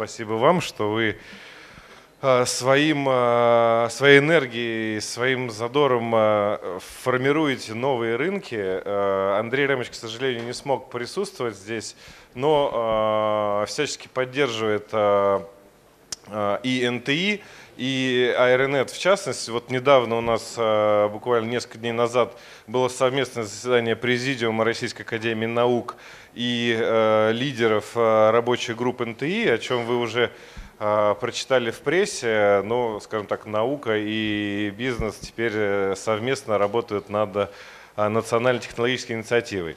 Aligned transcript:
спасибо 0.00 0.32
вам, 0.32 0.62
что 0.62 0.92
вы 0.92 1.18
э, 2.22 2.44
своим, 2.46 3.06
э, 3.06 3.88
своей 3.90 4.20
энергией, 4.20 4.98
своим 4.98 5.50
задором 5.50 6.14
э, 6.14 6.78
формируете 7.02 7.74
новые 7.74 8.16
рынки. 8.16 8.56
Андрей 9.38 9.66
Ремович, 9.66 9.90
к 9.90 9.94
сожалению, 9.94 10.44
не 10.44 10.54
смог 10.54 10.88
присутствовать 10.88 11.54
здесь, 11.54 11.96
но 12.34 13.66
всячески 13.68 14.08
поддерживает 14.08 14.88
и 16.62 16.88
НТИ, 16.88 17.42
и 17.76 18.34
Аэронет 18.38 18.90
в 18.90 18.98
частности. 18.98 19.50
Вот 19.50 19.70
недавно 19.70 20.18
у 20.18 20.20
нас, 20.20 20.54
буквально 21.10 21.48
несколько 21.48 21.78
дней 21.78 21.92
назад, 21.92 22.36
было 22.66 22.88
совместное 22.88 23.44
заседание 23.44 23.96
Президиума 23.96 24.64
Российской 24.64 25.02
Академии 25.02 25.46
Наук 25.46 25.96
и 26.34 26.76
э, 26.78 27.32
лидеров 27.32 27.92
э, 27.96 28.30
рабочих 28.30 28.76
групп 28.76 29.00
НТИ, 29.00 29.48
о 29.48 29.58
чем 29.58 29.84
вы 29.84 29.98
уже 29.98 30.30
э, 30.78 31.14
прочитали 31.20 31.70
в 31.70 31.80
прессе, 31.80 32.62
но, 32.64 33.00
скажем 33.00 33.26
так, 33.26 33.46
наука 33.46 33.96
и 33.96 34.70
бизнес 34.70 35.16
теперь 35.16 35.52
э, 35.54 35.94
совместно 35.96 36.58
работают 36.58 37.08
над 37.08 37.36
э, 37.96 38.08
национальной 38.08 38.60
технологической 38.60 39.16
инициативой. 39.16 39.76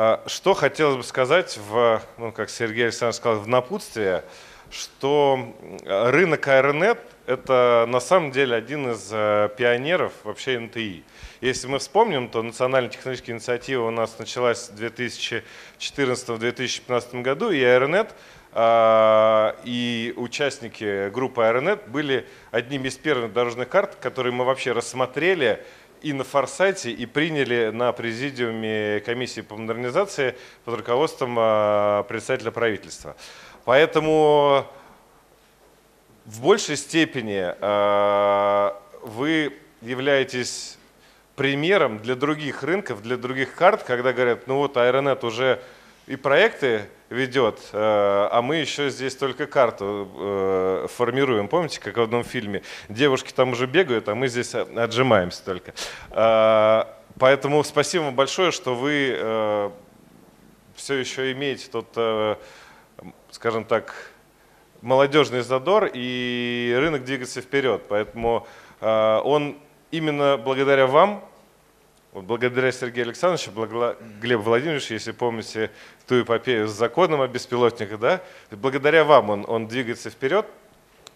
Э, 0.00 0.18
что 0.26 0.54
хотелось 0.54 0.96
бы 0.96 1.02
сказать, 1.02 1.58
в, 1.58 2.00
ну, 2.18 2.30
как 2.30 2.50
Сергей 2.50 2.84
Александрович 2.84 3.16
сказал, 3.16 3.40
в 3.40 3.48
напутствие, 3.48 4.22
что 4.70 5.56
рынок 5.84 6.46
Аэронет– 6.46 7.00
это 7.26 7.84
на 7.88 7.98
самом 7.98 8.30
деле 8.30 8.54
один 8.54 8.92
из 8.92 9.08
э, 9.10 9.48
пионеров 9.58 10.12
вообще 10.22 10.60
НТИ. 10.60 11.02
Если 11.40 11.66
мы 11.66 11.80
вспомним, 11.80 12.28
то 12.28 12.42
национальная 12.42 12.92
технологическая 12.92 13.32
инициатива 13.32 13.88
у 13.88 13.90
нас 13.90 14.16
началась 14.20 14.70
в 14.70 14.80
2014-2015 14.80 17.22
году, 17.22 17.50
и 17.50 17.60
Аэронет 17.60 18.14
а, 18.52 19.56
и 19.64 20.14
участники 20.16 21.10
группы 21.10 21.42
Аэронет 21.42 21.88
были 21.88 22.26
одними 22.50 22.88
из 22.88 22.96
первых 22.96 23.32
дорожных 23.32 23.68
карт, 23.68 23.96
которые 23.96 24.32
мы 24.32 24.44
вообще 24.44 24.72
рассмотрели 24.72 25.64
и 26.02 26.12
на 26.12 26.24
форсайте, 26.24 26.90
и 26.90 27.06
приняли 27.06 27.70
на 27.72 27.92
президиуме 27.92 29.00
комиссии 29.00 29.40
по 29.40 29.56
модернизации 29.56 30.36
под 30.64 30.76
руководством 30.76 31.36
а, 31.38 32.02
представителя 32.04 32.50
правительства. 32.50 33.16
Поэтому 33.64 34.66
в 36.24 36.42
большей 36.42 36.76
степени 36.76 37.54
а, 37.60 38.80
вы 39.02 39.54
являетесь 39.80 40.78
примером 41.36 41.98
для 41.98 42.16
других 42.16 42.62
рынков, 42.62 43.02
для 43.02 43.16
других 43.16 43.54
карт, 43.54 43.84
когда 43.84 44.12
говорят, 44.12 44.46
ну 44.46 44.56
вот 44.56 44.76
Аэронет 44.76 45.22
уже 45.24 45.62
и 46.08 46.16
проекты 46.16 46.86
ведет, 47.10 47.60
э, 47.72 47.78
а 48.30 48.40
мы 48.42 48.56
еще 48.56 48.88
здесь 48.88 49.14
только 49.14 49.46
карту 49.46 50.08
э, 50.14 50.86
формируем. 50.90 51.48
Помните, 51.48 51.80
как 51.80 51.98
в 51.98 52.00
одном 52.00 52.24
фильме? 52.24 52.62
Девушки 52.88 53.32
там 53.32 53.52
уже 53.52 53.66
бегают, 53.66 54.08
а 54.08 54.14
мы 54.14 54.28
здесь 54.28 54.54
отжимаемся 54.54 55.44
только. 55.44 55.74
Э, 56.10 56.84
поэтому 57.18 57.62
спасибо 57.62 58.04
вам 58.04 58.14
большое, 58.14 58.52
что 58.52 58.74
вы 58.74 59.70
все 60.74 60.94
еще 60.94 61.32
имеете 61.32 61.68
тот, 61.70 62.38
скажем 63.32 63.64
так, 63.64 63.94
молодежный 64.80 65.40
задор, 65.40 65.90
и 65.92 66.72
рынок 66.78 67.04
двигается 67.04 67.40
вперед. 67.40 67.82
Поэтому 67.88 68.46
он 68.80 69.58
именно 69.90 70.36
благодаря 70.36 70.86
вам, 70.86 71.28
вот 72.18 72.24
благодаря 72.24 72.72
Сергею 72.72 73.06
Александровичу, 73.06 73.52
благодаря 73.52 73.96
Глебу 74.20 74.42
Владимировичу, 74.42 74.94
если 74.94 75.12
помните 75.12 75.70
ту 76.06 76.20
эпопею 76.22 76.66
с 76.66 76.72
законом 76.72 77.20
о 77.20 77.28
беспилотниках, 77.28 78.00
да, 78.00 78.20
благодаря 78.50 79.04
вам 79.04 79.30
он, 79.30 79.44
он 79.46 79.68
двигается 79.68 80.10
вперед. 80.10 80.44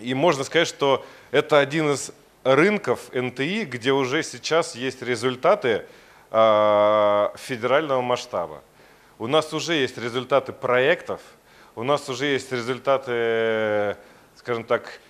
И 0.00 0.14
можно 0.14 0.42
сказать, 0.42 0.66
что 0.66 1.04
это 1.30 1.60
один 1.60 1.92
из 1.92 2.12
рынков 2.42 3.12
НТИ, 3.12 3.64
где 3.64 3.92
уже 3.92 4.22
сейчас 4.24 4.74
есть 4.74 5.02
результаты 5.02 5.84
э, 6.30 7.28
федерального 7.36 8.00
масштаба. 8.00 8.62
У 9.18 9.28
нас 9.28 9.52
уже 9.52 9.74
есть 9.74 9.98
результаты 9.98 10.52
проектов, 10.52 11.20
у 11.76 11.84
нас 11.84 12.08
уже 12.08 12.26
есть 12.26 12.50
результаты, 12.52 13.96
скажем 14.36 14.64
так, 14.64 15.00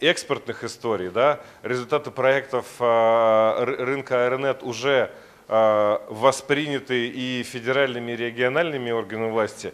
экспортных 0.00 0.64
историй, 0.64 1.10
да, 1.10 1.40
результаты 1.62 2.10
проектов 2.10 2.66
а, 2.80 3.64
рынка 3.64 4.24
Аэронет 4.24 4.62
уже 4.62 5.10
восприняты 5.48 7.08
и 7.08 7.42
федеральными, 7.42 8.12
и 8.12 8.16
региональными 8.16 8.90
органами 8.90 9.30
власти, 9.30 9.72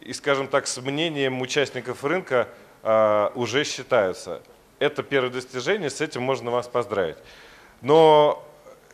и, 0.00 0.12
скажем 0.12 0.48
так, 0.48 0.66
с 0.66 0.78
мнением 0.78 1.40
участников 1.40 2.04
рынка 2.04 2.48
а, 2.82 3.30
уже 3.36 3.62
считаются. 3.62 4.42
Это 4.80 5.04
первое 5.04 5.30
достижение, 5.30 5.90
с 5.90 6.00
этим 6.00 6.22
можно 6.22 6.50
вас 6.50 6.66
поздравить. 6.66 7.16
Но 7.82 8.44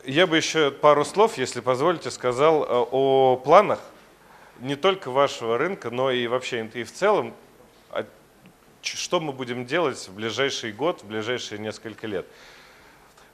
я 0.05 0.27
бы 0.27 0.37
еще 0.37 0.69
пару 0.69 1.03
слов, 1.03 1.37
если 1.37 1.61
позволите, 1.61 2.11
сказал 2.11 2.63
о 2.69 3.37
планах 3.37 3.79
не 4.59 4.75
только 4.75 5.09
вашего 5.09 5.57
рынка, 5.57 5.89
но 5.89 6.11
и 6.11 6.27
вообще 6.27 6.61
НТИ 6.61 6.83
в 6.83 6.93
целом, 6.93 7.33
что 8.81 9.19
мы 9.19 9.33
будем 9.33 9.65
делать 9.65 9.97
в 10.07 10.13
ближайший 10.13 10.71
год, 10.71 11.01
в 11.01 11.07
ближайшие 11.07 11.59
несколько 11.59 12.07
лет. 12.07 12.25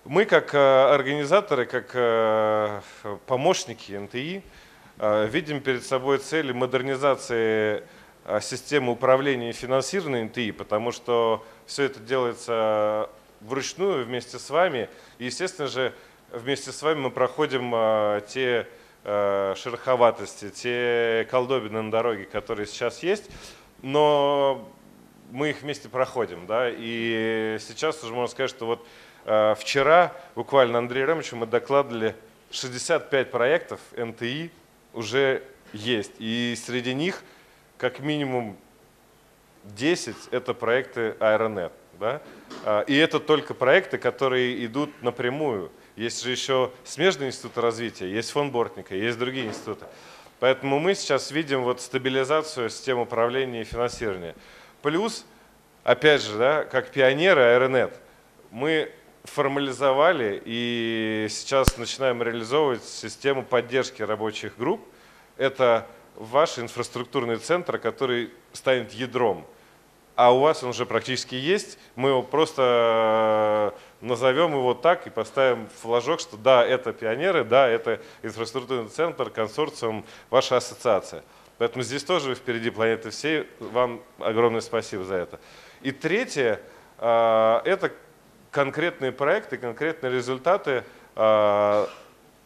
Мы 0.07 0.25
как 0.25 0.53
э, 0.53 0.57
организаторы, 0.93 1.65
как 1.65 1.89
э, 1.95 2.79
помощники 3.25 3.91
НТИ 3.93 4.43
э, 4.99 5.27
видим 5.27 5.61
перед 5.61 5.83
собой 5.83 6.19
цели 6.19 6.51
модернизации 6.51 7.83
системы 8.39 8.91
управления 8.91 9.49
и 9.49 9.53
финансирования 9.53 10.25
НТИ, 10.25 10.51
потому 10.51 10.91
что 10.91 11.43
все 11.65 11.85
это 11.85 11.99
делается 11.99 13.09
вручную 13.41 14.05
вместе 14.05 14.37
с 14.37 14.51
вами. 14.51 14.89
И, 15.17 15.25
естественно 15.25 15.67
же, 15.67 15.91
вместе 16.31 16.71
с 16.71 16.83
вами 16.83 16.99
мы 16.99 17.09
проходим 17.09 17.71
те 18.27 18.67
шероховатости, 19.03 20.49
те 20.49 21.27
колдобины 21.29 21.83
на 21.83 21.91
дороге, 21.91 22.25
которые 22.25 22.65
сейчас 22.65 23.03
есть. 23.03 23.29
Но 23.83 24.67
мы 25.29 25.51
их 25.51 25.61
вместе 25.61 25.87
проходим, 25.87 26.47
да, 26.47 26.67
и 26.69 27.57
сейчас 27.59 28.03
уже 28.03 28.13
можно 28.13 28.31
сказать, 28.31 28.49
что 28.49 28.65
вот 28.65 28.87
вчера 29.25 30.13
буквально 30.35 30.77
Андрею 30.77 31.07
Ремовичу 31.07 31.35
мы 31.35 31.45
докладывали 31.45 32.15
65 32.51 33.31
проектов 33.31 33.79
НТИ 33.97 34.51
уже 34.93 35.43
есть, 35.73 36.13
и 36.19 36.55
среди 36.57 36.93
них 36.93 37.21
как 37.77 37.99
минимум 37.99 38.57
10 39.63 40.15
это 40.31 40.53
проекты 40.53 41.15
Аэронет, 41.19 41.73
да, 41.99 42.21
а, 42.63 42.81
и 42.81 42.95
это 42.95 43.19
только 43.19 43.53
проекты, 43.53 43.97
которые 43.97 44.65
идут 44.65 44.89
напрямую. 45.01 45.71
Есть 45.95 46.23
же 46.23 46.31
еще 46.31 46.71
смежный 46.83 47.27
институт 47.27 47.57
развития, 47.57 48.09
есть 48.09 48.31
фонд 48.31 48.51
Бортника, 48.51 48.95
есть 48.95 49.17
другие 49.17 49.47
институты. 49.47 49.85
Поэтому 50.39 50.79
мы 50.79 50.93
сейчас 50.95 51.31
видим 51.31 51.63
вот 51.63 51.81
стабилизацию 51.81 52.69
системы 52.69 53.03
управления 53.03 53.61
и 53.61 53.63
финансирования. 53.63 54.35
Плюс, 54.81 55.25
опять 55.83 56.21
же, 56.21 56.37
да, 56.37 56.65
как 56.65 56.91
пионеры 56.91 57.41
Аэронет, 57.41 57.97
мы 58.51 58.91
формализовали 59.25 60.41
и 60.45 61.27
сейчас 61.29 61.77
начинаем 61.77 62.21
реализовывать 62.21 62.83
систему 62.83 63.43
поддержки 63.43 64.01
рабочих 64.01 64.57
групп. 64.57 64.81
Это 65.37 65.87
ваш 66.15 66.59
инфраструктурный 66.59 67.37
центр, 67.37 67.77
который 67.77 68.31
станет 68.53 68.93
ядром. 68.93 69.45
А 70.15 70.33
у 70.33 70.39
вас 70.39 70.63
он 70.63 70.69
уже 70.69 70.85
практически 70.85 71.35
есть. 71.35 71.77
Мы 71.95 72.09
его 72.09 72.23
просто 72.23 73.73
э, 73.73 74.05
назовем 74.05 74.53
его 74.53 74.73
так 74.73 75.07
и 75.07 75.09
поставим 75.09 75.67
флажок, 75.81 76.21
что 76.21 76.37
да, 76.37 76.65
это 76.65 76.93
пионеры, 76.93 77.43
да, 77.43 77.67
это 77.67 77.99
инфраструктурный 78.23 78.87
центр, 78.87 79.29
консорциум, 79.29 80.05
ваша 80.29 80.55
ассоциация. 80.55 81.21
Поэтому 81.57 81.83
здесь 81.83 82.03
тоже 82.03 82.29
вы 82.29 82.35
впереди 82.35 82.69
планеты 82.69 83.09
всей. 83.09 83.47
Вам 83.59 84.01
огромное 84.19 84.61
спасибо 84.61 85.03
за 85.03 85.15
это. 85.15 85.39
И 85.81 85.91
третье, 85.91 86.61
а, 86.97 87.61
это 87.65 87.91
конкретные 88.55 89.11
проекты, 89.11 89.57
конкретные 89.57 90.13
результаты 90.13 90.85
а, 91.17 91.89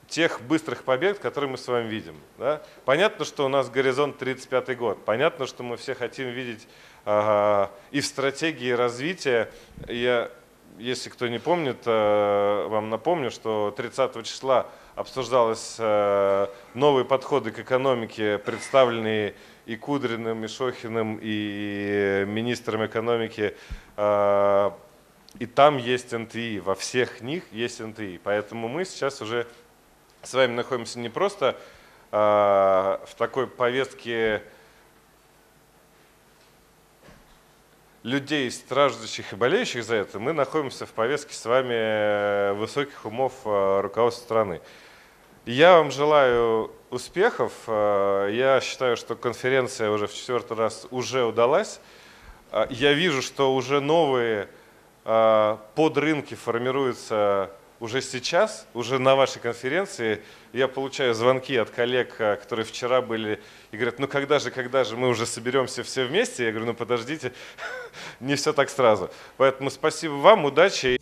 тех 0.08 0.42
быстрых 0.42 0.84
побед, 0.84 1.20
которые 1.20 1.52
мы 1.52 1.58
с 1.60 1.68
вами 1.68 1.88
видим. 1.88 2.16
Да? 2.40 2.64
Понятно, 2.84 3.26
что 3.26 3.46
у 3.46 3.48
нас 3.48 3.70
горизонт 3.70 4.18
35 4.18 4.76
год. 4.76 5.06
Понятно, 5.06 5.46
что 5.46 5.62
мы 5.62 5.78
все 5.78 5.94
хотим 5.94 6.30
видеть 6.30 6.68
ага, 7.06 7.72
и 7.92 8.02
в 8.02 8.08
стратегии 8.08 8.72
развития. 8.72 9.52
Я, 9.88 10.32
если 10.80 11.12
кто 11.12 11.28
не 11.28 11.38
помнит, 11.38 11.78
а, 11.86 12.68
вам 12.70 12.90
напомню, 12.90 13.30
что 13.30 13.72
30 13.78 14.26
числа 14.26 14.66
обсуждалось 14.96 15.76
э, 15.80 16.48
новые 16.74 17.06
подходы 17.06 17.52
к 17.52 17.60
экономике, 17.60 18.38
представленные 18.38 19.34
и 19.66 19.78
Кудриным, 19.78 20.44
и 20.44 20.48
Шохиным, 20.50 21.20
и 21.22 22.26
министром 22.28 22.86
экономики. 22.86 23.56
Э, 23.96 24.72
и 25.38 25.46
там 25.46 25.78
есть 25.78 26.12
НТИ, 26.12 26.60
во 26.60 26.76
всех 26.76 27.22
них 27.22 27.44
есть 27.52 27.80
НТИ. 27.80 28.20
Поэтому 28.24 28.68
мы 28.68 28.86
сейчас 28.86 29.22
уже 29.22 29.48
с 30.24 30.34
вами 30.34 30.54
находимся 30.54 31.00
не 31.00 31.10
просто 31.10 31.56
э, 32.12 32.18
в 32.18 33.16
такой 33.16 33.48
повестке 33.48 34.42
людей, 38.04 38.50
страждущих 38.50 39.34
и 39.34 39.36
болеющих 39.36 39.84
за 39.84 39.96
это, 39.96 40.20
мы 40.20 40.34
находимся 40.34 40.86
в 40.86 40.92
повестке 40.92 41.34
с 41.34 41.46
вами 41.46 41.74
э, 41.74 42.54
высоких 42.54 43.06
умов 43.06 43.34
э, 43.46 43.82
руководства 43.82 44.24
страны. 44.24 44.62
Я 45.46 45.78
вам 45.78 45.92
желаю 45.92 46.72
успехов. 46.90 47.52
Э, 47.68 48.30
я 48.32 48.62
считаю, 48.62 48.96
что 48.96 49.16
конференция 49.16 49.90
уже 49.90 50.08
в 50.08 50.14
четвертый 50.14 50.58
раз 50.58 50.88
уже 50.92 51.24
удалась. 51.24 51.80
Я 52.70 52.94
вижу, 52.94 53.22
что 53.22 53.54
уже 53.54 53.80
новые 53.80 54.50
подрынки 55.76 56.36
формируются 56.36 57.50
уже 57.80 58.02
сейчас, 58.02 58.68
уже 58.74 59.00
на 59.00 59.16
вашей 59.16 59.42
конференции, 59.42 60.22
я 60.54 60.68
получаю 60.68 61.14
звонки 61.14 61.56
от 61.56 61.70
коллег, 61.70 62.16
э, 62.20 62.36
которые 62.36 62.66
вчера 62.66 63.02
были, 63.02 63.40
и 63.72 63.78
говорят, 63.78 64.00
ну 64.00 64.08
когда 64.08 64.40
же, 64.40 64.52
когда 64.52 64.84
же 64.84 64.98
мы 64.98 65.08
уже 65.08 65.26
соберемся 65.26 65.84
все 65.84 66.06
вместе? 66.06 66.46
Я 66.46 66.52
говорю, 66.52 66.68
ну 66.68 66.74
подождите, 66.74 67.32
не 68.20 68.36
все 68.36 68.54
так 68.54 68.70
сразу. 68.70 69.10
Поэтому 69.38 69.70
спасибо 69.70 70.14
вам, 70.14 70.46
удачи. 70.46 71.00